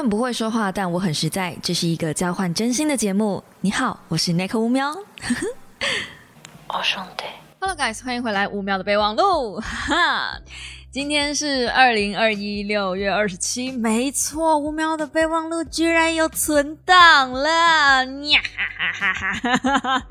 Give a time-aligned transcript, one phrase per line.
[0.00, 1.54] 很不会说话，但我很实在。
[1.62, 3.44] 这是一个交换真心的节目。
[3.60, 4.88] 你好，我是 Nick 乌喵。
[6.68, 7.24] 哦，兄弟
[7.60, 9.60] ，Hello guys，欢迎回来五秒的备忘录。
[9.60, 10.38] 哈，
[10.90, 18.40] 今天是二零二一六月二十七，没错，五秒的备忘录居然有存档了，呀
[18.78, 20.02] 哈哈哈哈哈哈！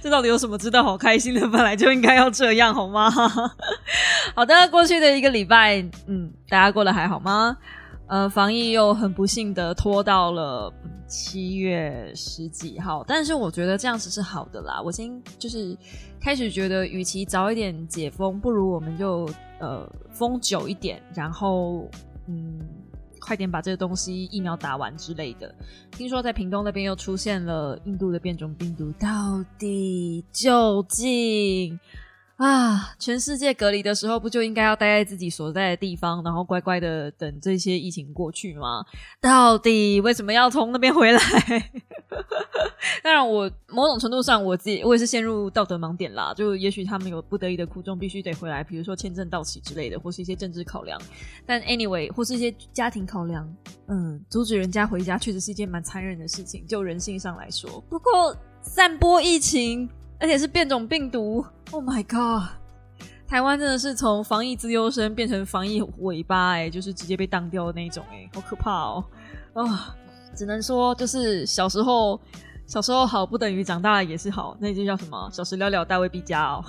[0.00, 1.40] 这到底有什么值得好开心的？
[1.48, 3.10] 本来就应该要这样，好吗？
[4.36, 7.56] 好的，过去的一个礼拜，嗯，大家过得还好吗？
[8.06, 10.72] 呃，防疫又很不幸的拖到了
[11.06, 14.80] 七月十几号，但是我觉得这样子是好的啦。
[14.82, 15.76] 我先就是
[16.20, 19.28] 开始觉得，与其早一点解封，不如我们就
[19.58, 21.88] 呃封久一点，然后
[22.28, 22.60] 嗯
[23.20, 25.54] 快点把这个东西疫苗打完之类的。
[25.90, 31.80] 听说在屏东那边又出现了印度的变种病毒，到底究竟？
[32.36, 32.94] 啊！
[32.98, 38.84] 全世界隔离的时候，不就应该要待在自己所在的地方，然后乖乖的等这些疫情过去吗？
[39.20, 41.20] 到底为什么要从那边回来？
[43.02, 46.34] 当然，我某种程度上，我自己我也是陷入道德盲点啦。
[46.34, 51.00] 就也许他们有不得已的苦衷，必须得回来，比如说签证到期之类的，或是一些政治考量。
[51.46, 53.48] 但 anyway，或是一些家庭考量，
[53.88, 57.80] 嗯，阻止人家回家确实是一件蛮残忍的事情，就人性上来说。
[57.88, 59.88] 不过，散播疫情。
[60.18, 62.50] 而且是变种病毒，Oh my god！
[63.26, 69.04] 台湾真的是从防疫自优生变成防疫尾巴，哎，就是直接被当掉的那种，哎，好可怕哦！
[69.54, 69.94] 啊，
[70.34, 72.20] 只能说就是小时候。
[72.66, 75.28] 小时候好不等于长大了也是好，那就叫什么？
[75.30, 76.64] 小时了了，大未必佳哦，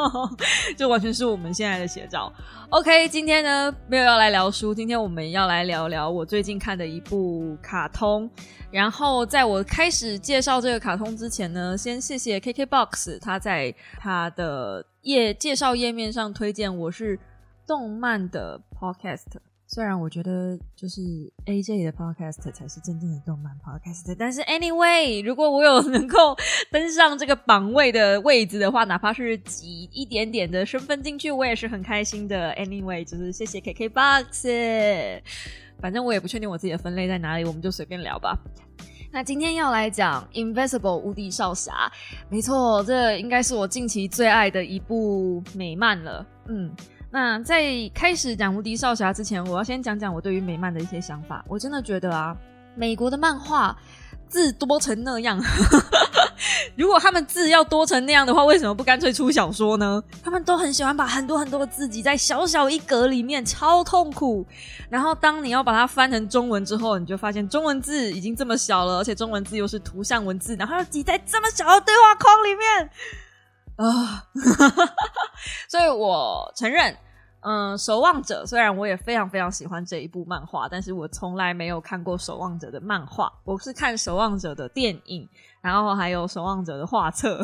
[0.76, 2.32] 就完全是我们现在的写照。
[2.70, 8.28] OK，今天呢没有要来聊书，今天我们要来聊聊我最近看的一部卡通。
[8.70, 17.18] 然后在我开始介绍这个卡通之前呢，先谢谢 KKBOX，他在他的页介绍页面上推荐我是
[17.66, 19.36] 动漫的 Podcast。
[19.68, 21.02] 虽然我觉得就是
[21.46, 26.36] A J 的 Podcast 才是真正的动漫 Podcast，但是 Anyway，如果我有能够
[26.70, 32.54] 登上这个榜位的位置的话，哪怕是挤一点点的身份进去，我也是很开心的。
[32.54, 34.46] Anyway，就是谢谢 KK Box，
[35.80, 38.38] 反正我也不确定我自己的分类在哪里，我们就随便聊吧。
[39.10, 41.90] 那今天要来讲 Invisible 无敌少侠，
[42.30, 46.24] 没错，这应该是我近期最爱的一部美漫了。
[46.46, 46.70] 嗯。
[47.16, 51.42] 那在开始讲无敌少侠之前，我要先讲讲我对于美漫的一些想法。
[51.48, 52.36] 我真的觉得啊，
[52.74, 53.74] 美国的漫画
[54.28, 55.42] 字多成那样，
[56.76, 60.04] 如果他们字要多成那样的话，为什么不干脆出小说呢？
[60.22, 64.46] 他们都很喜欢把很多很多的字挤在小小一格里面，超痛苦。
[64.90, 72.90] 然后当你要把它翻成中文之后，你就发现中文字已经这么小了，而且中文字又是图像文字，然后要挤在这么小的对话框里面
[73.76, 74.22] 啊！
[75.66, 76.94] 所以我承认。
[77.48, 83.32] 嗯，守望者虽然我也非常非常喜欢这一部漫画，但是我从来没有看过守望者的漫画。
[83.44, 85.28] 我是看守望者的电影，
[85.60, 87.40] 然后还有守望者的画册，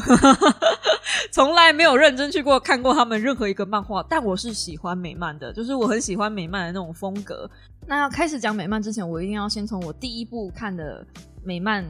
[1.30, 4.04] 从来没有认真去过看过他们任何一个漫画。
[4.08, 7.48] 但我是喜欢美漫的，就是我很喜欢美漫的那种风格。
[7.86, 11.06] 那要开始讲美漫之前，我一定要先从我第一部看的
[11.44, 11.86] 美漫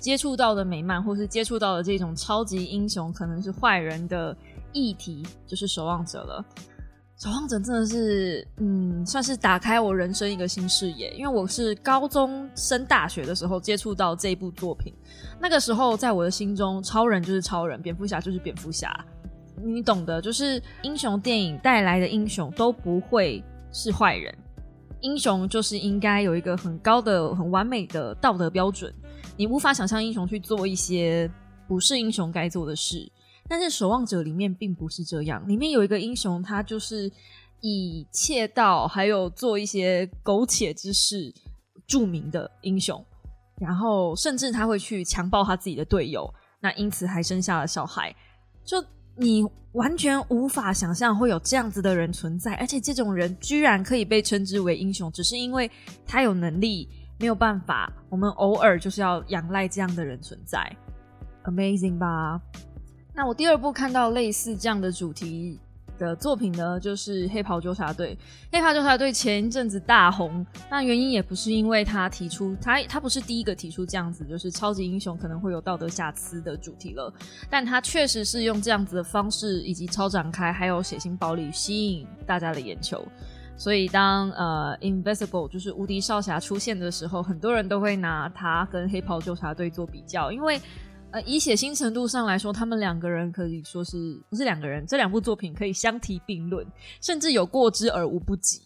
[0.00, 4.34] 接触到的美漫，或是接触到的这种超级英雄可能是坏人的
[4.72, 6.42] 议题，就是守望者了。
[7.24, 11.10] 守望者真的是，嗯，算是打开我人生一个新视野。
[11.14, 14.92] 因为我是高中升大学的时候接触到这部作品，
[15.40, 18.94] 那个时候在我的心中，超人就是超人，蝙蝠侠就是蝙蝠侠，
[19.56, 23.42] 你懂的，就是英雄电影带来的英雄都不会
[23.72, 24.36] 是坏人，
[25.00, 28.92] 英雄就是应该有一个很高的、很完美的道德标准，
[29.34, 31.30] 你无法想象英雄去做一些
[31.66, 33.10] 不是英雄该做的事。
[33.48, 37.10] 但是守望者里面并不是这样，里面有一个英雄，他就是
[37.60, 41.32] 以窃盗还有做一些苟且之事
[41.86, 43.04] 著名的英雄，
[43.60, 48.14] 然后甚至他会去强暴他自己的队友，那因此还生下了小孩。
[48.64, 48.82] 就
[49.16, 55.70] 你完全无法想象会有这样子的人存在，而且这种人居然可以被称之为英雄，只是因为
[56.06, 56.88] 他有能力，
[57.18, 60.74] 没有办法，我们偶尔就是要仰赖这样的人存在
[61.44, 62.40] ，amazing 吧？
[63.16, 65.60] 那我第二部看到类似这样的主题
[65.96, 68.16] 的作品呢，就是《黑袍纠察队》。
[68.50, 77.14] 《黑袍纠察队》前一阵子大红，那原因也不是因为他提出他他不是第一个提出这样子，就是超级英雄可能会有道德瑕疵的主题了，
[77.48, 83.06] 但他确实是用这样子的方式以及超展开还有血腥暴力吸引大家的眼球。
[83.56, 90.60] 所以当呃《Invisible》就是无敌少侠出现的时候，很多人都会拿他跟《黑袍纠察队》做比较，因为。
[91.14, 94.84] 呃，以血腥程度上来说，他们两个人可以说是不是两个人？
[94.84, 96.66] 这两部作品可以相提并论，
[97.00, 98.60] 甚至有过之而无不及。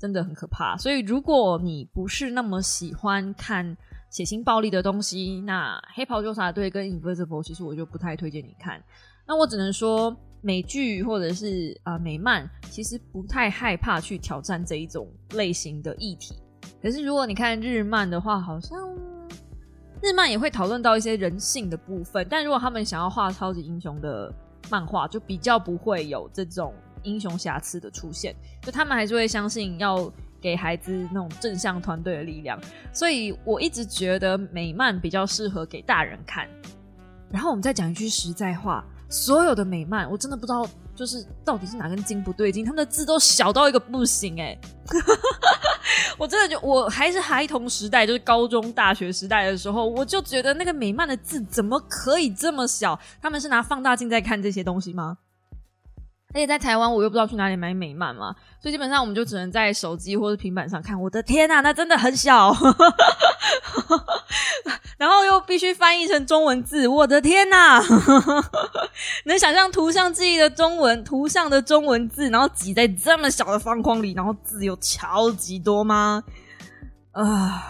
[0.00, 0.78] 真的很可怕。
[0.78, 3.76] 所以如果你不是那么喜欢看
[4.10, 8.82] 血腥暴力的东西，那《黑袍纠察队》跟《Invisible》其实我就不太推荐你看。
[9.26, 16.34] 那我只能说，美剧或者是啊美漫，其实不太害怕去挑战这一种类型的议题。
[16.80, 18.78] 可是如果你看日漫的话，好像
[20.04, 22.26] 日漫也会讨论到一些人性的部分。
[22.28, 24.30] 但如果他们想要画超级英雄的
[24.70, 28.36] 漫画，就比较不会有这种英雄瑕疵的出现。
[28.60, 30.12] 就他们还是会相信要
[30.42, 32.60] 给孩子那种正向团队的力量。
[32.92, 36.46] 所以我一直觉得美漫比较适合给大人看。
[37.30, 38.84] 然后我们再讲一句实在话。
[39.10, 44.56] 所有的美漫，我真的不知道，就是到底是哪根筋不对劲，他们的字都小到一个不行哎！
[46.16, 52.98] 我真的就我还是孩童时代，就是高中、大学时代的时候，我就觉得那个美漫的字怎么可以这么小？
[53.20, 55.18] 他们是拿放大镜在看这些东西吗？
[56.34, 61.00] 而且在台湾，我又不知道去哪里买美漫嘛，所以基本上我们就只能在手机或者平板上看。
[61.00, 62.52] 我的天呐，那真的很小，
[64.98, 66.88] 然后又必须翻译成中文字。
[66.88, 67.80] 我的天呐，
[69.26, 76.24] 能想象图像记忆的中文图像的中文字，然后挤在这么小的方框里，然后字有超级多吗？
[77.12, 77.62] 啊！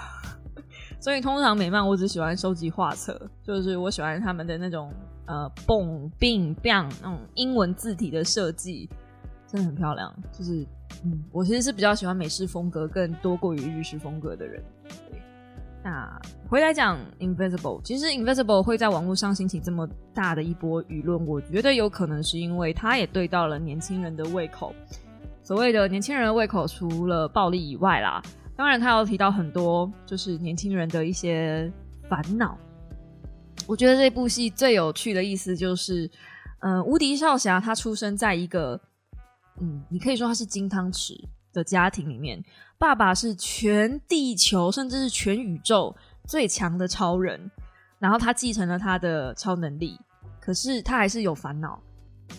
[0.98, 4.90] 所以通常美漫我只喜欢收集画册，就是我喜欢他们的那种。
[5.26, 8.88] 呃，蹦、并、棒那种英文字体的设计
[9.46, 10.14] 真的很漂亮。
[10.32, 10.66] 就是，
[11.04, 14.62] 嗯，我其实是比较喜欢美式风格更多过于日式风格的人。
[15.82, 24.74] 那回来讲 Invisible，其实 Invisible 会在网络上兴起这么大的一波舆论，我觉得有可能是因为它也对到了年轻人的胃口。
[25.42, 28.22] 所谓的年轻人的胃口，除了暴力以外啦，
[28.56, 31.70] 当然他要提到很多就是年轻人的一些
[32.08, 32.56] 烦恼。
[33.66, 36.10] 我觉得这部戏最有趣的意思就是，
[36.60, 38.78] 嗯，无敌少侠他出生在一个，
[39.60, 41.18] 嗯，你可以说他是金汤匙
[41.52, 42.42] 的家庭里面，
[42.78, 45.96] 爸爸是全地球甚至是全宇宙
[46.26, 47.50] 最强的超人，
[47.98, 49.98] 然后他继承了他的超能力，
[50.40, 51.82] 可是他还是有烦恼，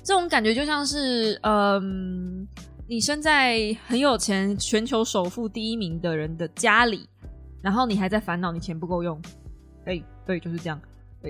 [0.04, 2.48] 这种感觉就像是，嗯，
[2.88, 7.10] 你生在很有钱、全球首富第一名的人的家里，
[7.64, 9.20] 然后你还在烦恼你钱不够用，
[9.86, 10.80] 哎，对，就是这样。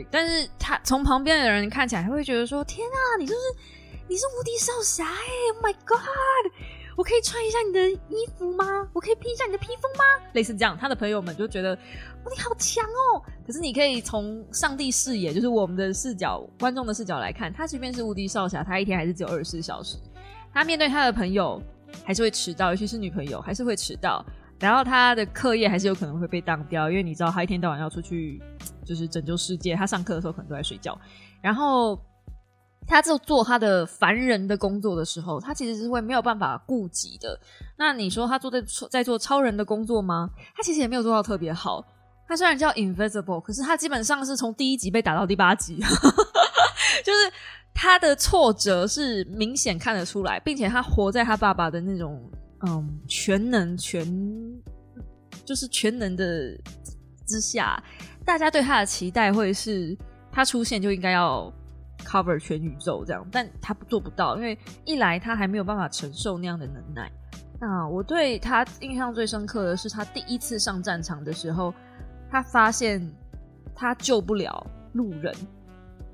[0.10, 3.40] 但是他从旁边的人看起来，他会觉得说：“天啊，你就是
[4.08, 6.52] 你是无敌少侠哎！Oh my god，
[6.96, 8.88] 我可以穿一下你的衣服吗？
[8.94, 10.04] 我可以披一下你的披风吗？”
[10.34, 11.76] 类似这样，他的朋友们就觉得
[12.26, 19.98] ：“哦，你好强哦！”可是你可以从上帝视野，就是我们的视角、观众的视角来看，他即便是无敌少侠，他一天还是只有二十四小时。
[20.54, 21.62] 他面对他的朋友，
[22.04, 24.26] 还是会迟到，尤其是女朋友，还是会迟到。
[24.58, 28.42] 然后他的课业还是有可能会被当掉，因为你知道他一天到晚要出去
[28.86, 30.98] 就是拯救世界，他上课的时候可能都在睡觉。
[31.42, 32.00] 然后
[32.88, 37.38] 他就做他的凡人的工作的时候，他其实是会没有办法顾及的。
[37.78, 40.30] 那你说他做在在做超人的工作吗？
[40.56, 41.86] 他其实也没有做到特别好。
[42.28, 45.76] 他虽然叫 Invisible，可是他基本上是从第一集被打到第八集，
[47.04, 47.32] 就是
[47.74, 52.32] 他的挫折是明显看得出来，并且他活在他爸爸的那种。
[52.62, 54.06] 嗯，全能全
[55.44, 56.58] 就是全能的
[57.26, 57.82] 之下，
[58.26, 59.96] 大家对他的期待会是
[60.32, 61.52] 他出现就应该要
[62.00, 67.12] cover 全宇宙这样，但他做不到，因为一来他还没有办法承受那样的能耐。
[67.60, 71.74] 那我对他印象最深刻的是他第一次上战场的时候，
[72.32, 73.06] 他发现
[73.76, 75.36] 他救不了路人，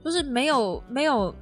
[0.03, 1.33] 就是没有没有。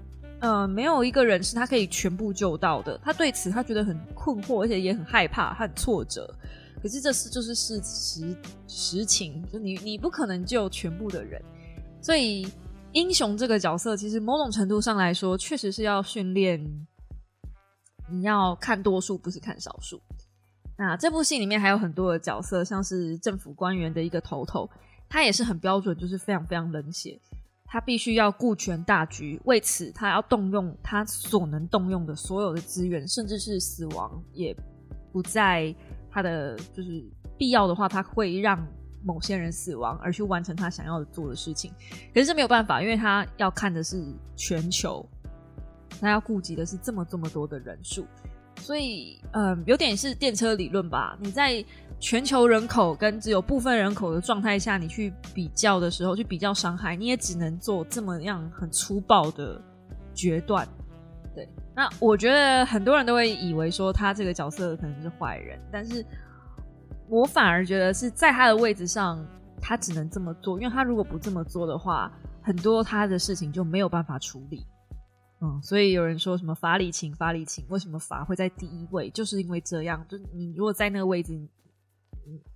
[0.42, 2.98] 呃，没有一个人是他可以全部救到的。
[3.04, 6.34] 他对此他觉得很困惑，而且也很害怕，他很挫折。
[6.82, 8.36] 可是这是就是事实
[8.68, 11.42] 实情，就你你不可能救全部的人。
[12.02, 12.48] 所以
[12.94, 16.66] 英雄这个角色，其实某种程度上来说，确实是要训练
[18.10, 20.02] 你要看多数，不是看少数。
[20.78, 24.70] 那这部戏里面还有很多的角色，像是政府官员的一个头头，
[25.10, 27.20] 他也是很标准，就是非常非常冷血。
[27.72, 34.56] 他必须要顾全大局，为此他要动用他所能动用的所有的资源，甚至是死亡也
[35.12, 35.74] 不在
[36.10, 37.08] 他的就是
[37.38, 38.68] 必要的话，他会让
[39.04, 41.72] 某些人死亡，而去完成他想要做的事情。
[42.12, 44.04] 可是这没有办法，因为他要看的是
[44.36, 45.08] 全球，
[46.02, 48.04] 他要顾及的是这么这么多的人数，
[48.60, 51.18] 所以嗯，有点是电车理论吧？
[51.20, 51.66] 你在。
[52.02, 59.62] 全球人口跟只有部分人口的状态下，你去比较的时候，去比较伤害，你也只能做这么样很粗暴的
[60.14, 60.66] 决断。
[61.36, 66.06] 对，那我觉得很多人都会以为说他这个角色可能是坏人，但是
[67.10, 69.22] 我反而觉得是在他的位置上，
[69.60, 72.10] 他只能这么做，因为他如果不这么做的话，
[72.42, 74.66] 很多他的事情就没有办法处理。
[75.42, 79.10] 嗯，所以有人说什么法理情，法理情，为什么法会在第一位？
[79.12, 81.48] 就是因为这样，就你如果在那个位置，你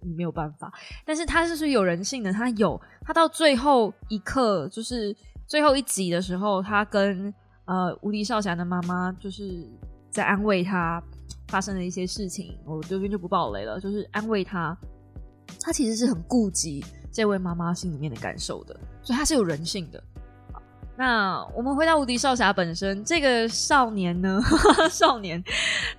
[0.02, 0.72] 你没有办法。
[1.06, 5.16] 但是他是有人性的，他有，他到最后一刻，就是
[5.48, 9.66] 最后一集的时候，他跟呃无敌少侠的妈妈就是
[10.10, 11.02] 在安慰他
[11.48, 14.78] 发生的一些事情，我这边就不爆雷了，就是安慰他，
[15.62, 20.04] 他其实是很顾及这位妈妈心里面的感受的，所以他是有人性的。
[20.96, 24.40] 那我们回到无敌少侠本身，这个少年呢，
[24.92, 25.44] 少年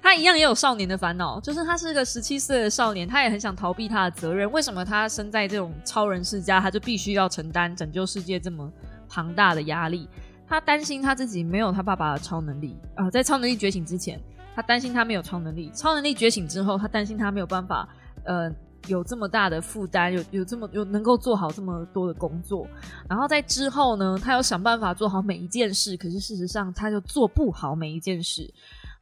[0.00, 4.48] 他一样也有少年的烦恼，就是他是个十七岁的少年，他也很想逃避他的责任。
[4.52, 8.72] 为什么他生在这种超人世家，他就必须要承担拯救世界这么
[9.08, 10.08] 庞大的压力？
[10.46, 14.20] 他担心他自己没有他爸爸的超能力啊，在超能力觉醒之前，
[14.54, 17.88] 他担心他没有超能力；超能力觉醒之后，他担心他没有办法
[18.24, 18.48] 呃。
[18.87, 22.67] 有这么大的负担，有有这么有能够做好这么多的工作，
[23.09, 28.53] 然后在之后呢，他要想办法做好每一件事，可是事实上他就做不好每一件事。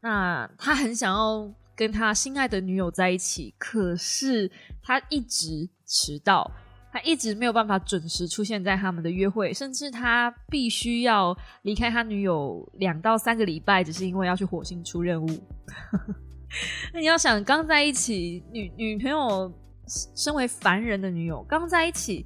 [0.00, 4.50] 那他很想要跟他心爱的女友在一起，可是
[4.82, 6.50] 他一直迟到，
[6.92, 15.26] 他一直没有办法准时出现在他们的约会，甚至他必须要离开他女友两到三个礼拜，只是因为要去火星出任务。
[16.92, 19.52] 那你要想刚在一起，女女朋友。
[19.88, 22.24] 身为凡人的女友刚在一起，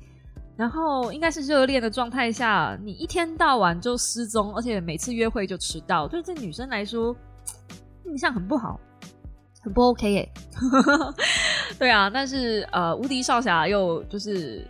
[0.57, 7.15] 然后应该是热恋的状态下，你一天到晚就失踪，而且每次约会就迟到，对这女生来说
[8.05, 8.79] 印象很不好，
[9.63, 10.33] 很不 OK 耶。
[11.79, 14.67] 对啊，但是呃，无敌少侠又就是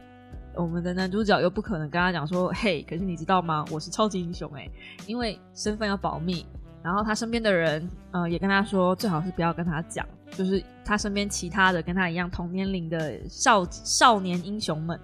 [0.54, 3.64] 我们的男主角又不可能跟他讲说，嘿，可是你知道吗？
[3.70, 4.68] 我是超级英雄哎，
[5.06, 6.46] 因为身份要保密。
[6.82, 14.98] 然后他身边的人，呃，也跟他说，最好是不要跟他讲，就是他身边其他的跟他一样同年龄的少少年英雄们，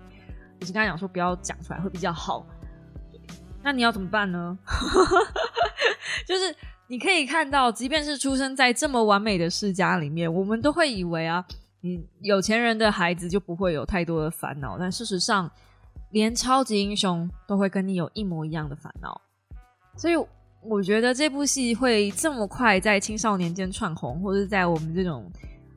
[0.61, 2.47] 就是跟他讲说不要讲出来会比较好。
[3.63, 4.59] 那你要怎么办呢？
[6.27, 6.55] 就是
[6.89, 11.45] 你可以看到，即便是出生在这么完美的世家里面，我们都会以为啊，
[11.81, 15.51] 你有钱人的孩子就不会有太多的烦恼，但事实上，
[16.11, 19.21] 连超级英雄都会跟你有一模一样的烦恼，
[19.97, 20.15] 所以。
[20.65, 25.31] 我觉得这部戏会这么快在青少年间窜红，或者在我们这种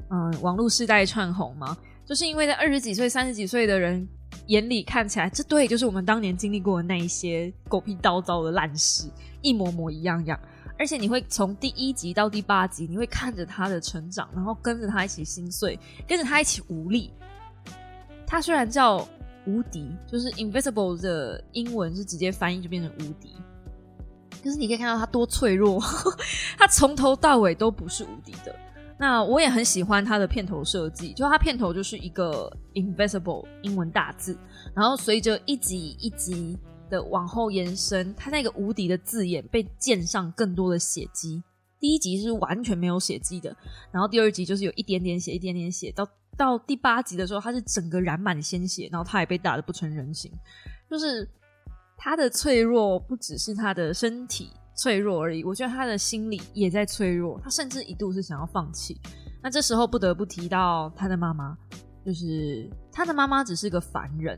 [0.09, 1.75] 嗯网络时代窜红吗？
[2.05, 4.07] 就是因为在二十几岁、三十几岁的人
[4.45, 9.09] 眼里看起来，这对就是我们当年经历过的那一些狗屁叨糟的烂事，
[9.41, 10.39] 一模模一样样。
[10.77, 17.11] 而且你会从第一集到第八集，你会看着他的成长，然后跟着他一起心碎，跟着他一起无力。
[18.27, 19.07] 他虽然叫
[19.47, 23.33] 无敌，就是 invisible 的英文是直接翻译就变成无敌。
[24.45, 25.81] 可是你可以看到他多脆弱，
[26.55, 28.55] 他从头到尾都不是无敌的。
[28.99, 34.37] 那我也很喜欢他的片头设计，就他片头就是一个 invisible 英文大字，
[34.75, 36.55] 然后随着一集一集
[36.91, 41.41] 的往后延伸，他那个无敌的字眼被溅上更多的血迹。
[41.79, 43.53] 第一集是完全没有血迹的，
[43.91, 50.31] 然后第二集就是有一点点血，一点点血，到到第八集的时候，他是整个染满鲜血，然后他也被打的不成人形，
[50.87, 51.27] 就是。
[51.97, 57.39] 他的脆弱不只是他的身体脆弱而已，我觉得他的心理也在脆弱。
[57.43, 58.99] 他甚至一度是想要放弃。
[59.41, 61.57] 那这时候不得不提到他的妈妈，
[62.05, 64.35] 就是他的妈妈只是个凡人，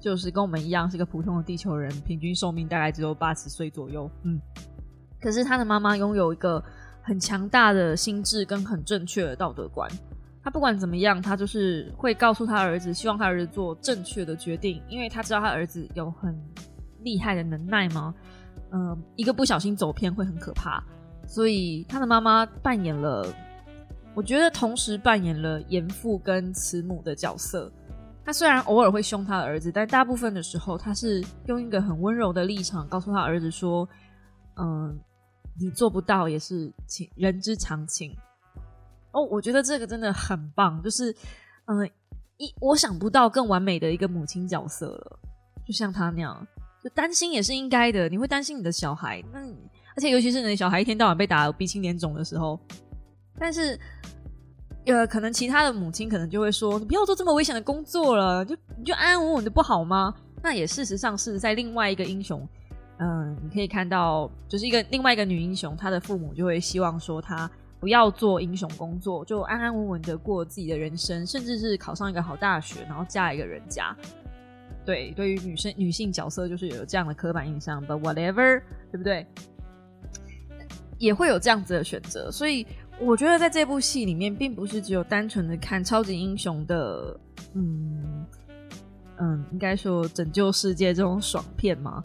[0.00, 4.10] 就是跟我们一样是个普通的地球人，平均寿命大概只有八十岁左右。
[4.24, 4.40] 嗯，
[5.20, 6.62] 可是他的妈妈拥有一个
[7.02, 9.90] 很强大的心智跟很正确的道德观。
[10.42, 16.34] 他不管怎么样，他就是会告诉他儿子，希望他儿子做正确的决定，因为他知道他儿子有很。
[17.02, 18.14] 厉害的能耐吗？
[18.72, 20.82] 嗯，一个不小心走偏会很可怕，
[21.26, 23.26] 所以他的妈妈扮演了，
[24.14, 27.70] 我觉得同时扮演了严父跟慈母的角色。
[28.24, 33.88] 他虽然偶尔会凶他的儿子，但大部分的时候，他是用一个很温柔的立场告诉他儿子说
[34.54, 35.00] ：“嗯，
[35.58, 38.14] 你做不到也是情人之常情。”
[39.12, 41.12] 哦，我觉得这个真的很棒，就是
[41.64, 41.84] 嗯，
[42.36, 45.18] 一我想不到更完美的一个母亲角色了，
[45.66, 46.46] 就像他那样。
[46.82, 49.40] 就担心也是应该的，你会担心你的小孩，那
[49.96, 52.58] 而且尤其是你的小孩一天到晚被打鼻青脸肿的时候，
[53.38, 53.78] 但是
[54.86, 60.14] 呃，可能其他的母亲可能就会说，你不要做这么危险的工作了，就你就安安稳稳的不好吗？
[60.42, 62.48] 那也事实上是在另外一个英雄，
[62.98, 73.94] 嗯，你可以看到，就是一个另外一个女英雄，她的父母就会希望说她不要做英雄工作，就安安稳稳的过自己的人生，甚至是考上一个好大学，然后嫁一个人家。
[74.90, 79.24] 对，对于女生女性角色就是有这样的刻板印象，But whatever，对不对？
[80.98, 82.66] 也会有这样子的选择，所以
[82.98, 87.20] 我觉得在这部戏里面，并不是只有单纯的看超级英雄的，
[87.54, 88.26] 嗯
[89.18, 92.02] 嗯，应该说拯救世界这种爽片吗？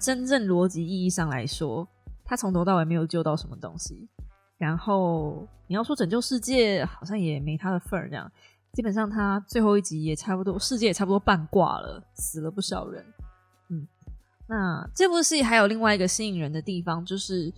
[0.00, 1.86] 真正逻辑意义上来说，
[2.24, 4.08] 他从头到尾没有救到什么东西。
[4.56, 8.10] 然后你要说拯救世界，好像也没他的份儿。
[8.10, 8.28] 这样，
[8.78, 13.04] 基本上他最后一集也差不多，世界也差不多半挂了，死了不少人。
[13.70, 13.84] 嗯，
[14.46, 17.52] 那这部戏还有另外一个吸引人的地方，就是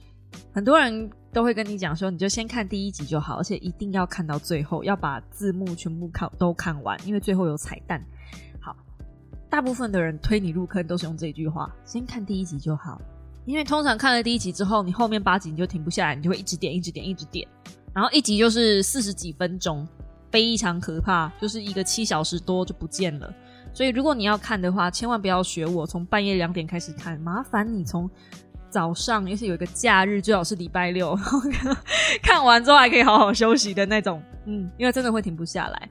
[0.50, 8.02] 很多人都会跟你讲说，你就先看第一集就好，而且一定要看到最后，要把字幕全部看都看完，因为最后有彩蛋。
[8.58, 8.74] 好，
[9.50, 12.98] 大部分的人推你入坑都是用这句话：先看第一集就好。
[13.44, 17.46] 因为通常看了第一集之后，你后面八集你就停不下来，你就会一直点、一直点、一直点，
[17.92, 19.86] 然后一集就是四十几分钟，
[20.30, 23.32] 非常可怕，就是一个七小时多就不见了。
[23.72, 28.10] 所以如果你要看的话，千万不要学我，从半夜两点开始看，麻烦你从
[28.68, 31.16] 早上，尤其有一个假日，最好是礼拜六，
[32.22, 34.22] 看完之后还可以好好休息的那种。
[34.46, 35.88] 嗯，因为真的会停不下来，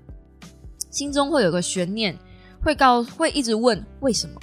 [0.90, 2.18] 心中会有个悬念，
[2.62, 4.40] 会告，会一直问为什么。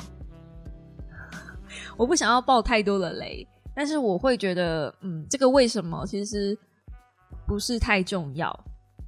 [1.97, 6.57] 我不想要爆太多的雷，但是我会觉得，嗯，这个为什么其实
[7.47, 8.59] 不是太重要。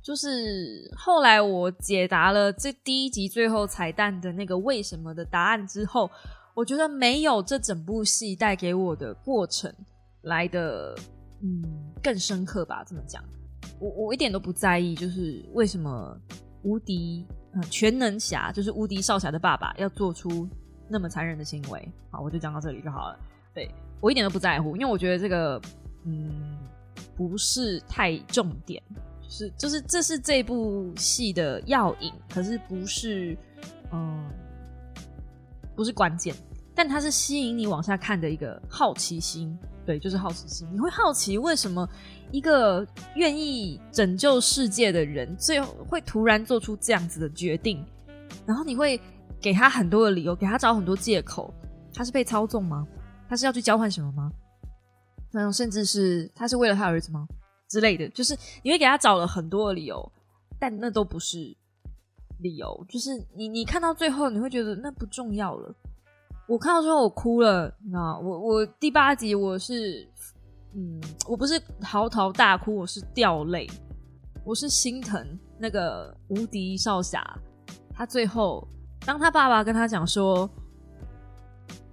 [0.08, 6.10] 就是后来我解答了这第一集最后彩蛋的那个为什么的答案之后，
[6.54, 9.70] 我觉得没有这整部戏带给我的过程
[10.22, 10.96] 来的，
[11.42, 11.62] 嗯，
[12.02, 12.82] 更深刻吧。
[12.86, 13.22] 这么讲，
[13.78, 16.18] 我我一点都不在意，就是为什么
[16.62, 20.48] 无敌嗯全能侠，就是无敌少侠的爸爸要做出。
[20.88, 23.20] 那么残忍的行为，好，我就讲到这里就好了。
[23.54, 25.60] 对我一点都不在乎，因为我觉得这个，
[26.06, 26.56] 嗯，
[27.14, 28.82] 不是太重点，
[29.28, 33.36] 是就是这是这部戏的要引，可是不是，
[33.92, 34.28] 嗯，
[35.76, 36.34] 不是关键，
[36.74, 39.56] 但它是吸引你往下看的一个好奇心。
[39.86, 41.88] 对，就是好奇心，你会好奇为什么
[42.32, 47.84] 一个愿意拯救世界的人，最后会突然做出这样子的决定，
[48.46, 49.00] 然后你会。
[49.40, 51.54] 给他很多的理由，给他找很多借口。
[51.94, 52.84] 他是被操纵吗？
[53.28, 54.32] 他是要去交换什么吗？
[55.30, 57.24] 那甚至是他是为了他儿子吗？
[57.68, 60.10] 之类的，就是你会给他找了很多的理由，
[60.58, 61.54] 但那都不是
[62.40, 62.86] 理由。
[62.88, 65.74] 就是你你看到最后，你会觉得那不重要了。
[66.46, 70.08] 我看到最后我哭了，那我我第八集我是
[70.74, 73.68] 嗯，我不是嚎啕大哭，我是掉泪，
[74.44, 77.38] 我是心疼那个无敌少侠，
[77.94, 78.66] 他最后。
[79.06, 80.50] 当他爸爸跟他讲说：“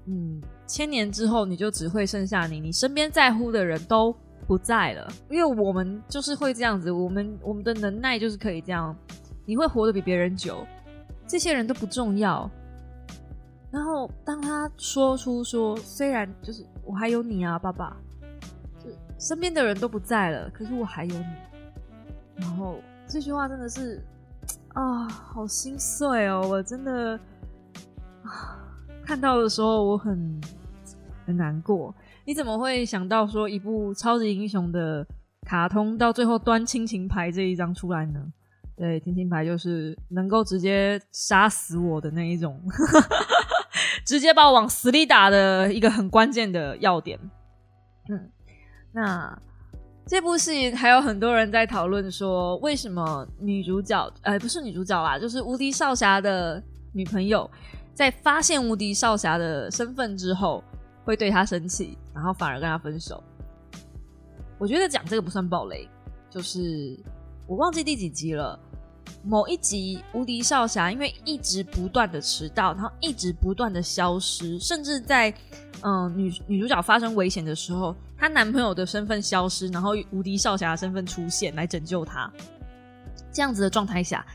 [0.06, 4.14] 嗯，千年之后你就只会剩下你，你身边在乎的人都
[4.48, 8.96] 不在了，因为我们就是会这样子，我们我们的能耐就是可以这样，
[9.46, 10.66] 你会活得比别人久，
[11.28, 12.50] 这些人都不重要。”
[13.72, 17.98] 然后当他说出说：“虽然就是我还有你啊，爸爸，
[18.80, 21.26] 就身边的人都不在了，可是我还有你。”
[22.38, 24.02] 然后这句话真的是。
[24.76, 26.46] 啊，好心碎哦！
[26.50, 27.18] 我真的
[28.24, 28.60] 啊，
[29.06, 30.42] 看到的时候我很
[31.26, 31.96] 很难过。
[32.26, 35.06] 你怎么会想到说一部超级英雄的
[35.48, 38.20] 卡通到最后端亲情牌这一张出来呢？
[38.76, 42.62] 对，亲情牌就是能够直接杀死我的那一种，
[44.06, 47.20] 直接把我往死里打的一个很关键的要点。
[48.10, 48.30] 嗯，
[48.92, 49.42] 那。
[50.08, 56.62] 这部戏还有很多人在讨论说，为什么女主角，呃，不是女主角啦，就是无敌少侠的
[56.94, 57.50] 女朋友，
[57.96, 60.64] 在发现无敌少侠的身份之后，
[61.06, 63.24] 会对他生气，然后反而跟他分手。
[64.58, 65.88] 我觉得讲这个不算暴雷，
[66.30, 67.00] 就是
[67.48, 68.60] 我忘记第几集了。
[69.24, 75.34] 某一集，无敌少侠因为一直不断的迟到，然后一直不断的消失，甚至在
[75.82, 82.32] 嗯女女主角发生危险的时候，她男朋友的身份消失，然后无敌少侠的身份出现来拯救她。
[83.32, 84.26] 这样子的状态下，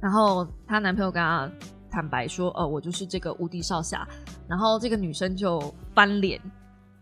[0.00, 1.50] 然后她男朋友跟她
[1.96, 4.06] 坦白说：“哦，我就是这个无敌少侠。”
[4.46, 6.38] 然后这个女生就翻脸，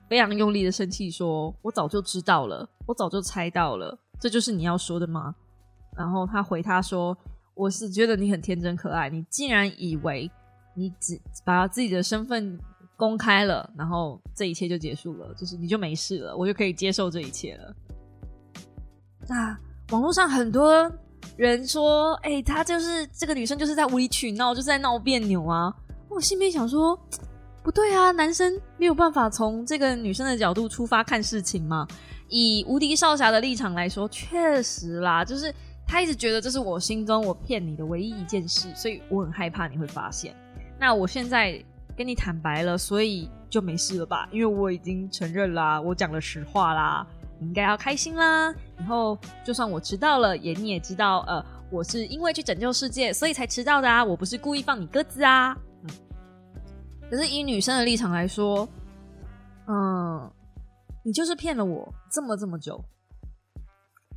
[0.09, 5.35] 非常用力的生气说：“我早就知道了，我早就猜到了，这就是你要说的吗？”
[5.98, 7.16] 然后他回他说。
[7.57, 10.28] 我是觉得你很天真可爱，你竟然以为
[10.74, 12.59] 你只把自己的身份
[12.96, 17.72] 公开了，然后这一切就结束了，就是你就没事了，我就可以接受这一切了。
[19.28, 19.57] 那
[19.90, 20.90] 网络上很多
[21.37, 25.74] 人说，哎，她就是这个女生就是在无理取闹，就是在闹别扭啊。
[26.08, 26.98] 我心里面想说，
[27.62, 31.87] 不对啊，男生没有办法从这个女生的角度出发看事情吗？
[32.28, 35.54] 以无敌少侠的立场来说，确实啦，就是。
[35.87, 40.34] 他一直觉得这是我心中我骗你的唯一一件事，所以我很害怕你会发现。
[40.80, 41.62] 那我现在
[41.94, 44.26] 跟你坦白了，所以就没事了吧？
[44.32, 47.06] 因为我已经承认啦，我讲了实话啦，
[47.38, 48.55] 你应该要开心啦。
[48.79, 55.57] 以后就算我迟到了，也你也知道，呃，我是因为去拯救世界，所以才迟到的啊，我不是故意放你鸽子啊。
[57.11, 58.68] 可是以女生的立场来说，
[59.66, 60.31] 嗯，
[61.05, 62.83] 你就是骗了我这么这么久。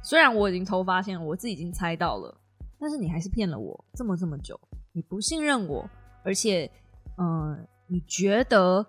[0.01, 2.35] 虽然我已经偷发现了，我自己已经猜到了，
[2.79, 4.59] 但是你还是骗了我这么这么久。
[4.93, 5.87] 你不信任我，
[6.23, 6.71] 而且，
[7.17, 8.85] 嗯，你觉得，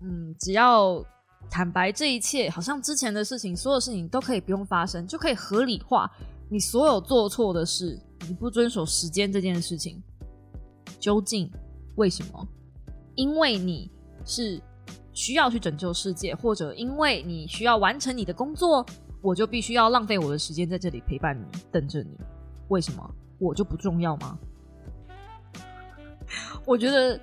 [0.00, 1.02] 嗯，只要
[1.50, 6.10] 坦白这一切，好像之前的事情，所有事情都可以不用发生，就可以合理化
[6.48, 10.02] 你所有做错的事，你不遵守时间这件事情，
[10.98, 11.50] 究竟
[11.96, 12.48] 为什么？
[13.14, 13.90] 因为你
[14.24, 14.60] 是
[15.12, 18.84] 需要去拯救世界，或者因为你需要完成你的工作，
[19.22, 22.18] 我就必须要浪费我的时间在这里陪伴你，等着你。
[22.68, 23.14] 为什么？
[23.38, 24.38] 我就不重要吗？
[26.66, 27.20] 我觉得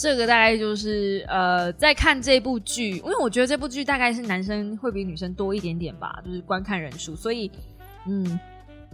[0.00, 7.50] 这个大概就是呃，在看这部剧，因为我觉得这部剧大概是男生会比女生多一点点吧，就是观看人数，所以
[8.06, 8.38] 嗯，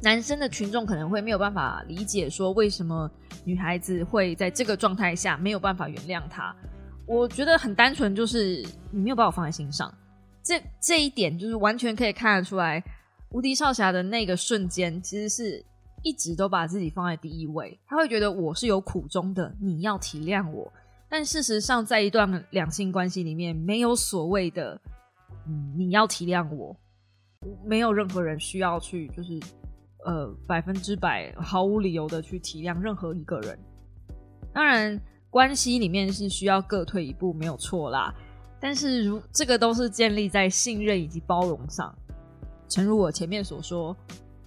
[0.00, 3.10] 男生的群众可能会没有办法理解说为什么
[3.44, 6.56] 女孩子会在这个状态下没有办法原谅他。
[7.06, 9.92] 我觉得很单纯，就是你没有把我放在心上，
[10.42, 12.82] 这这一点就是完全可以看得出来，
[13.28, 15.62] 无敌少侠的那个瞬间其实是。
[16.06, 20.70] 一直都把自己放在第一位，他会觉得我是有苦衷的，你要体谅我。
[21.16, 24.76] 但事实上，在一段两性关系里面，没有所谓的
[25.46, 26.76] “嗯，你要体谅我”，
[27.64, 29.38] 没有任何人需要去就是
[30.06, 33.56] 呃百分之百毫无理由的去体谅任何一个人。
[34.52, 35.00] 当然，
[35.30, 38.12] 关系里面是需要各退一步，没有错啦。
[38.58, 41.96] 但是如这个都是建立在信任以及包容上。
[42.68, 43.96] 诚如我前面所说。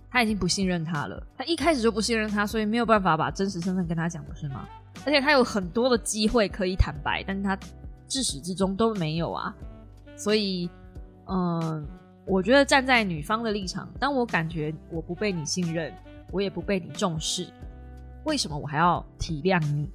[0.10, 4.68] 他已经不信任他了，他一开始就不信任他，所以没有办法把真实身份跟他讲，不是吗？
[5.06, 7.58] 而且他有很多的机会可以坦白，但他
[8.08, 9.54] 自始至终都没有啊。
[10.16, 10.70] 所以，
[11.28, 11.86] 嗯，
[12.26, 15.94] 我觉得站在女方的立场，当我感觉我不被你信任，
[16.32, 17.48] 我也不被你重视，
[18.26, 19.90] 为什么我还要体谅你？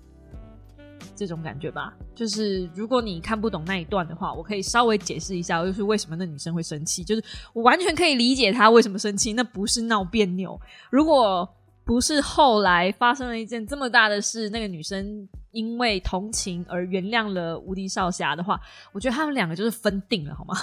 [1.17, 7.03] 这种感觉吧，就是如果你看不懂那一段的话，我可以稍微解释一下，就是为什么那女生会生气。
[7.05, 10.59] 就是我完全可以理解她为什么生气，那不是闹别扭。
[10.91, 11.49] 如果
[11.85, 18.61] 不是后来发生了一件这么大的事，那个女生因为同情而原谅了无敌少侠的话，
[18.92, 20.55] 我觉得他们两个就是分定了，好吗？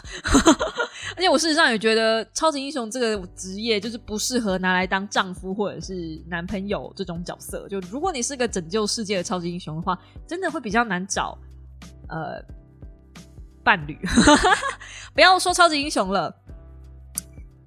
[1.16, 7.68] 而且我事实上也觉得超级英雄这个职业就是不适合拿来当丈夫或者是男朋友这种角色。
[7.68, 11.38] 就如果你是个拯救世界的超级英雄的话，真的会比较难找
[12.08, 12.42] 呃
[13.64, 13.98] 伴侣。
[15.14, 16.34] 不要说超级英雄了，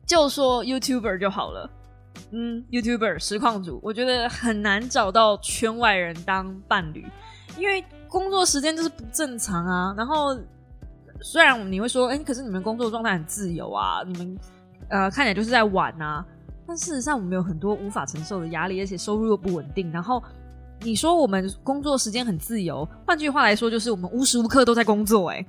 [0.07, 1.69] 就说 YouTuber 就好了。
[2.35, 7.07] 嗯，YouTuber 实况组，我觉得很难找到圈外人当伴侣，
[7.59, 9.95] 因为工作时间就是不正常啊。
[9.97, 10.35] 然后
[11.21, 14.39] 虽然你会说，哎，可是你们工作状态很自由啊，你们
[14.89, 16.25] 呃看起来就是在玩啊，
[16.67, 19.93] 但事实上我们有很多无法承受的压力，而且收入又不稳定。
[19.93, 20.23] 然后
[20.81, 25.29] 你说我们工作时间很自由，换句话来说，就是我们无时无刻都在工作。
[25.29, 25.45] 哎，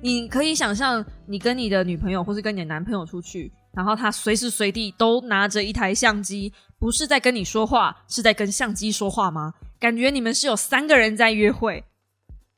[0.00, 3.52] 你可以想象，你跟你的女朋友或是跟你的男朋友出去。
[3.74, 9.54] 然后他随时随地都拿着一台相机，不是在跟你说话，是在跟相机说话吗？
[9.80, 11.84] 感觉你们是有三个人在约会，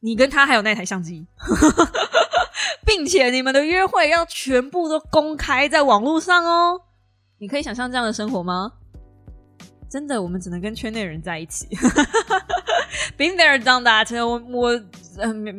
[0.00, 1.26] 你跟他还有那台相机，
[2.86, 6.80] 并且你们的约会要全部都公开在网络上哦。
[7.38, 8.70] 你可以想象这样的生活吗？
[9.90, 11.66] 真的，我们只能跟圈内人在一起。
[13.16, 14.26] Been there, done that。
[14.26, 14.78] 我我，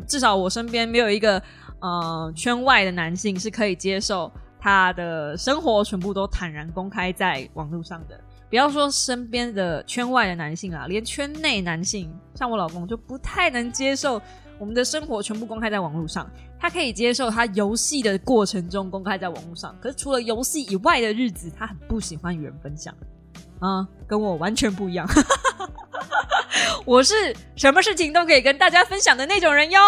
[0.07, 1.41] 至少我身边没有一个
[1.79, 4.31] 呃圈外的男性是可以接受。
[4.59, 14.21] 他的生活全部都坦然公开在网络上的，不要说身边的圈外的男性啊，连圈内男性，像我老公就不太能接受
[14.59, 16.29] 我们的生活全部公开在网络上。
[16.59, 22.91] 他可以接受他游戏的过程中公开在网络上，可是除了游戏以外的日子，他很不喜欢与人分享。
[23.59, 25.07] 啊，跟我完全不一样。
[26.85, 27.13] 我是
[27.55, 29.79] 什么事情都可以跟大家分享的那种人哟，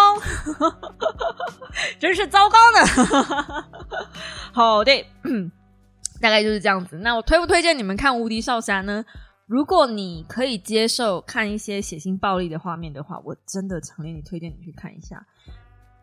[1.98, 3.64] 真是糟糕呢。
[4.52, 4.92] 好的，
[6.20, 6.96] 大概就是这样子。
[6.98, 9.04] 那我推不推荐你们看《无敌少侠》呢？
[9.46, 15.26] 如果你可以接受看一些血腥暴力的画面的话，我真的强烈你推荐你去看一下。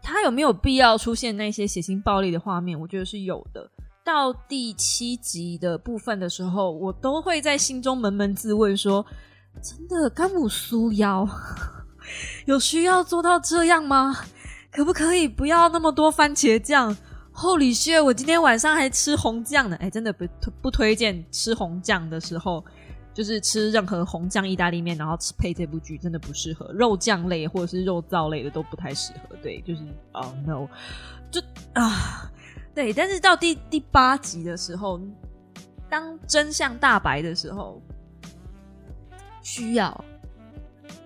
[0.02, 2.78] 他有没有必要出现那些血腥暴力的画面？
[2.80, 3.70] 我觉得是有的。
[4.08, 9.06] 到第七集的部分的时候，我都会在心中扪扪自问说。
[9.60, 11.28] 真的甘姆苏腰
[12.46, 14.16] 有需要做到这样吗？
[14.72, 16.96] 可不可以不要那么多番茄酱？
[17.32, 19.76] 厚里血，我今天晚上还吃红酱呢。
[19.78, 20.28] 哎，真的不
[20.62, 22.64] 不推荐吃红酱的时候，
[23.16, 26.72] 就是吃任何红酱意大利面，然后配这部剧，真的不适合。
[26.72, 29.36] 肉酱类或者是肉燥类的都不太适合。
[29.42, 29.82] 对，就是
[30.14, 30.68] 哦 no，
[31.32, 31.42] 就
[31.74, 32.32] 啊，
[32.78, 32.94] 对。
[32.94, 35.02] 但是到第第八集的时候，
[35.90, 37.82] 当真相大白的时候。
[39.42, 40.04] 需要，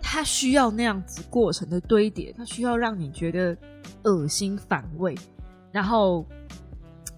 [0.02, 3.56] 他需要那样子过程的堆叠，他需要让你觉得
[4.04, 5.16] 恶心反胃，
[5.72, 6.26] 然后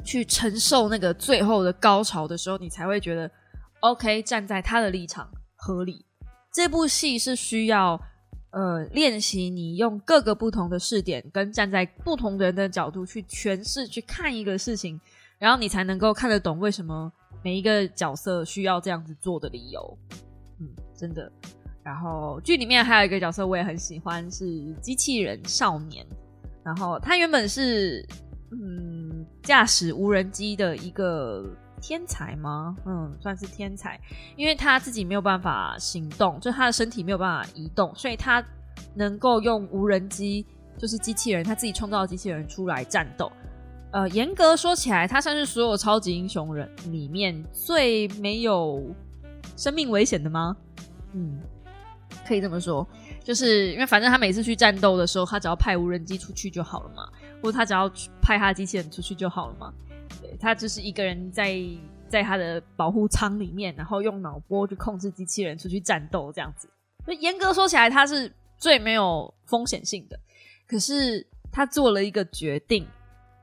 [0.03, 3.31] 去承受那个最后的高潮的时候，你才会觉得
[3.79, 6.05] OK，站在他的立场合理。
[6.51, 7.97] 这部戏是需要
[8.53, 14.99] 呃练习你用各个不同的视点，跟站在不同人的角度去诠释、去看一个事情，
[15.37, 17.11] 然后你才能够看得懂为什么
[17.43, 19.97] 每一个角色需要这样子做的理由。
[20.59, 21.29] 嗯，真的。
[21.83, 26.05] 然后剧里面还有一个角色我也很喜欢，是机器人少年。
[26.63, 28.07] 然后他原本是
[28.51, 31.45] 嗯驾驶无人机的一个
[31.85, 32.77] 天才吗？
[32.85, 33.99] 嗯，算是天才，
[34.37, 38.41] 因为他自己没有办法行动，就他的身体没有办法移动，所以他
[38.95, 40.45] 能够用无人机，
[40.77, 43.29] 就是机器人，他自己创造的机器人出来战斗。
[43.91, 48.81] 呃，严格说起来，他算是所有超级英雄人里面最没有
[49.57, 50.55] 生命危险的吗？
[51.11, 51.37] 嗯。
[52.25, 52.87] 可以这么说，
[53.21, 57.09] 就是因为反正他每次去战斗的时候，他只要派无人机出去就好了嘛，
[57.41, 57.89] 或者他只要
[58.21, 59.73] 派他的机器人出去就好了嘛。
[60.39, 61.59] 他就是一个人在
[62.07, 66.69] 在他的保护舱里面，然后用脑波去控制机器人出去战斗这样子。
[67.05, 70.19] 所以严格说起来，他是最没有风险性的。
[70.67, 72.87] 可是他做了一个决定，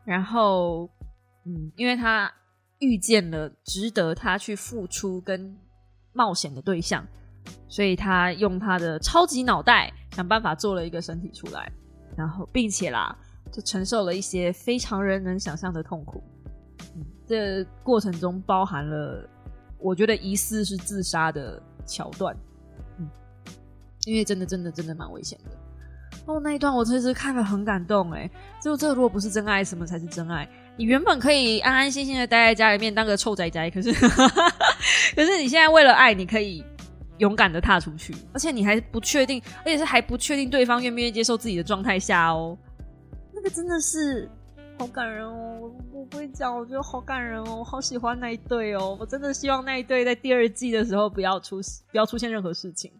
[0.04, 0.88] 然后
[1.44, 2.32] 嗯，因为他
[2.78, 5.56] 遇见了值得他去付出跟
[6.12, 7.06] 冒险的对象。
[7.68, 11.72] 所以他用他的超级脑袋想办法做了一个身体出来，
[12.16, 13.16] 然后并且啦，
[13.50, 16.22] 就承受了一些非常人能想象的痛苦。
[17.26, 19.28] 这过程中包含了
[19.78, 22.36] 我觉得疑似是自杀的桥段。
[22.98, 23.08] 嗯，
[24.04, 25.56] 因为真的真的真的蛮危险的。
[26.26, 28.30] 哦，那一段我其实看了很感动哎。
[28.62, 30.48] 就这如果不是真爱，什么才是真爱？
[30.76, 33.92] 你原本可以安安心心的待在家里面当个臭宅宅，可是
[35.14, 36.64] 可是你现在为了爱，你可以。
[37.18, 42.56] 勇敢的踏出去，而且你还不确定，而且是还不确定对方愿不愿意接受自己的状态下哦，
[43.34, 44.26] 那个真的是
[44.80, 45.70] 好感人哦！
[45.92, 52.90] 我不会讲，我觉得好感人哦，我好喜欢那一对哦，我真的希望那一对在第二季的时候不要出不要出现任何事情。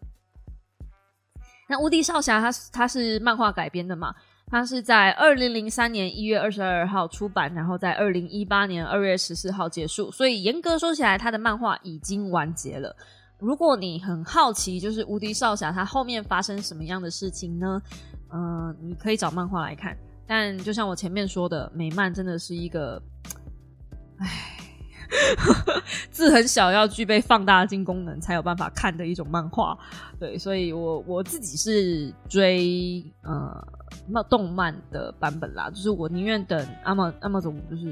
[1.67, 4.13] 那《无敌少侠》它它是漫画改编的嘛？
[4.45, 12.95] 它是在二零零三年一月二十二号出版，然后在二零一八年二月十四号结束，所以严格说起来，它的漫画已经完结了。
[13.39, 17.81] 如果你很好奇，就是无敌少侠他后面发生什么样的事情呢？
[18.31, 19.97] 嗯，你可以找漫画来看。
[20.33, 23.03] 但就像我前面说的，美漫真的是一个，
[24.17, 24.29] 唉，
[26.09, 29.77] 字很小，要具备放大镜功能才有办法看的一种漫画。
[30.17, 33.61] 对，所以我我自己是追呃
[34.07, 37.91] 漫动漫的版本啦，就是我宁愿等阿玛阿玛总就是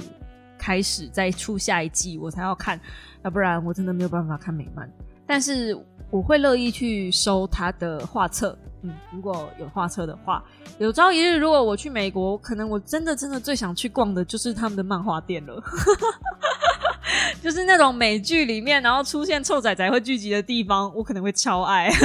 [0.58, 2.80] 开始再出下一季我才要看，
[3.21, 4.89] 要不然我真的没有办法看美漫。
[5.28, 5.78] 但是
[6.12, 10.43] 我会乐意去收他的画册，嗯，如果有画册的话，
[10.80, 15.63] 有朝一日如果我去美国，可能我真的真的最想去逛的就是他们的漫画店了，
[17.43, 21.91] 就是那种美剧里面然后出现臭仔仔会聚集的地方，我可能会超爱。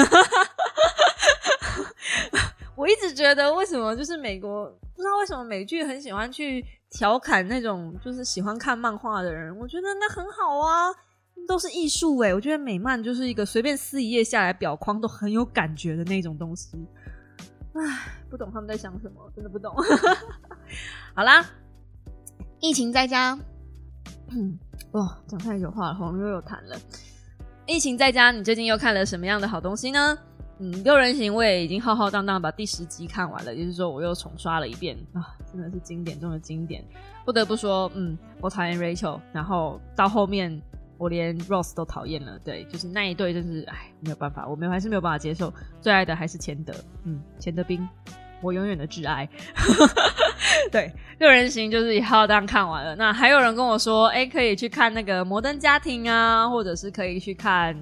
[2.76, 10.92] 我一直觉得为什么就是美国不知道为什么美剧很喜欢去调侃那种就是喜欢看漫画的人，我觉得那很好啊。
[11.46, 16.76] 都是艺术哎，我觉得美漫就是一个随便撕一页下来，表框都很有感觉的那种东西。
[17.74, 17.83] 唉，
[18.30, 19.74] 不懂他们在想什么，真的不懂。
[21.14, 21.44] 好啦，
[22.61, 23.38] 疫情在家，
[24.92, 26.76] 哇，讲太久话了，喉咙又有痰了。
[27.66, 30.18] 疫情在家，你最近又看了什么样的好东西呢？
[30.61, 36.85] 嗯，六人行我也已经浩浩荡荡把第十集看完了，也就是说我又重刷了一遍啊，真的是经典中的经典。
[37.24, 40.62] 不得不说，嗯，我讨厌 Rachel，然后到后面。
[40.96, 45.52] 我连 Rose 都讨厌了，对，就是那一对，真是哎，没有办法，我们还是没有办法接受。
[45.80, 46.72] 最爱的还是钱德，
[47.04, 47.87] 嗯，钱德兵，
[48.40, 49.28] 我永远的挚爱。
[50.70, 52.94] 对，六人行就是以浩荡看完了。
[52.96, 57.76] 那还有人跟我说，哎，可以去看那个摩登家庭啊，或者是可以去看，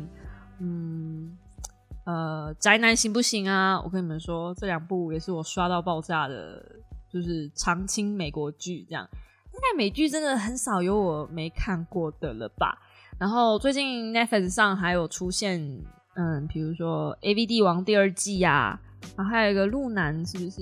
[0.58, 1.36] 嗯，
[2.04, 3.80] 呃，宅男行不行啊？
[3.82, 6.64] 我跟你们说，这两部也是我刷到爆炸的，
[7.12, 9.06] 就是长青美国剧，这样。
[9.52, 12.78] 现在美剧真的很少有我没看过的了吧？
[13.22, 15.60] 然后最近 Netflix 上还有出现，
[16.16, 18.76] 嗯，比如说《A V 帝王》第二季呀，
[19.16, 20.60] 然后还有一个《路南》，是不是？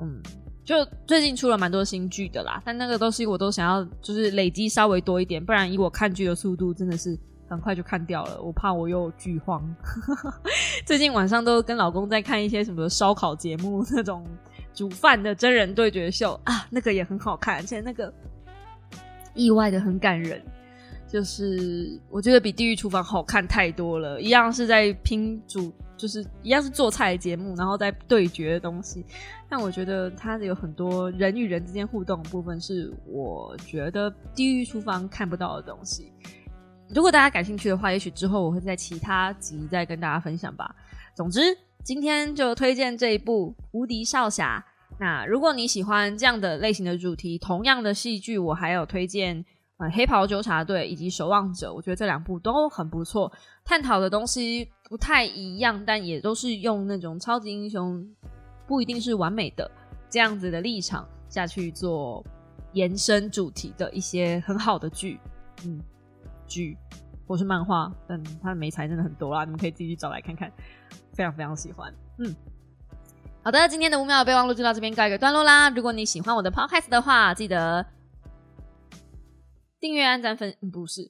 [0.00, 0.20] 嗯，
[0.64, 2.60] 就最近出了蛮多新剧的啦。
[2.64, 7.16] 但那个东西我都想要，就是累积稍微多一点，不然以我看剧的速度，真的是
[7.48, 8.42] 很快就看掉了。
[8.42, 9.62] 我怕我又剧荒。
[10.84, 14.26] 最近晚上都跟老公在看一些什么烧烤节目，那种
[14.74, 18.12] 煮饭的真人对决秀啊，那个也很好看，而且那个
[19.32, 20.42] 意外的很感人。
[21.08, 29.04] 就是我觉得比《地狱厨房》好看太多了，一样是在拼煮，就是一样是做菜的节目，然后在对决的东西。
[29.48, 36.12] 但我觉得它有很多人与人之间互动的部分，是我觉得《地狱厨房》看不到的东西。
[36.94, 40.74] 如果大家感兴趣的话，也许之后我会在其他集再跟大家分享吧。
[41.14, 41.40] 总之，
[41.82, 44.62] 今天就推荐这一部《无敌少侠》。
[45.00, 49.44] 那如果你喜欢这样的类型的主题，同样的戏剧，我还有推荐
[49.78, 53.32] 呃《黑袍纠察队》以及《守望者》，我觉得这两部都很不错，
[53.64, 58.04] 探讨的东西不太一样，但也都是用那种超级英雄
[58.66, 59.70] 不一定是完美的
[60.10, 62.24] 这样子的立场下去做
[62.72, 65.20] 延伸主题的一些很好的剧，
[65.64, 65.80] 嗯，
[66.46, 66.76] 剧
[67.26, 70.52] 或是漫画，但它的美材真的很多啦，你们可以自己去找来看看，
[71.12, 72.34] 非常非常喜欢，嗯。
[73.44, 75.70] 好的，今天的五秒备忘录就到这边告一个段落啦。
[75.70, 77.86] 如果你喜欢我的 podcast 的话，记得
[79.80, 81.08] 订阅、按赞、分不是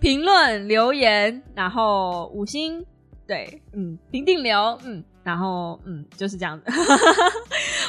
[0.00, 2.84] 评论、留言，然后五星
[3.26, 6.66] 对，嗯，评定留，嗯，然后嗯，就是这样子。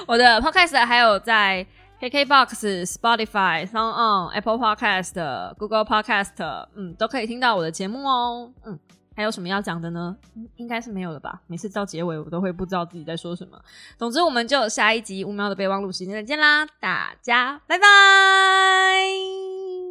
[0.07, 1.65] 我的 podcast 还有在
[1.99, 8.79] KKBox、Spotify、Sound On、Apple Podcast、Google Podcast，嗯，都可以听到我的节目哦，嗯。
[9.15, 10.15] 还有什么要讲的呢？
[10.55, 11.41] 应该是没有了吧。
[11.47, 13.59] 每次到结尾，我都会不知道自己在说什么。
[13.97, 17.85] 总之，我们就下一集五秒的备忘录时间再见啦，大家拜拜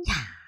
[0.06, 0.41] 呀。